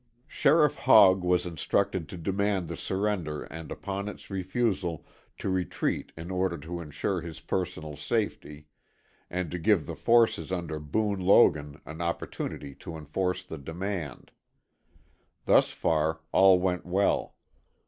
Sheriff 0.25 0.77
Hogg 0.77 1.23
was 1.23 1.45
instructed 1.45 2.09
to 2.09 2.17
demand 2.17 2.67
the 2.67 2.75
surrender 2.75 3.43
and 3.43 3.71
upon 3.71 4.07
its 4.09 4.31
refusal 4.31 5.05
to 5.37 5.47
retreat 5.47 6.11
in 6.17 6.31
order 6.31 6.57
to 6.57 6.81
insure 6.81 7.21
his 7.21 7.39
personal 7.41 7.95
safety, 7.95 8.65
and 9.29 9.51
to 9.51 9.59
give 9.59 9.85
the 9.85 9.93
forces 9.93 10.51
under 10.51 10.79
Boone 10.79 11.19
Logan 11.21 11.79
an 11.85 12.01
opportunity 12.01 12.73
to 12.73 12.97
enforce 12.97 13.43
the 13.43 13.59
demand. 13.59 14.31
Thus 15.45 15.69
far 15.69 16.21
all 16.31 16.57
went 16.57 16.83
well. 16.83 17.35